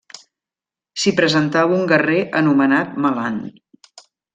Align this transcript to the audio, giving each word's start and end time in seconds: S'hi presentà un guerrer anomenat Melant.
S'hi 1.03 1.13
presentà 1.21 1.67
un 1.77 1.85
guerrer 1.95 2.19
anomenat 2.43 3.01
Melant. 3.07 3.41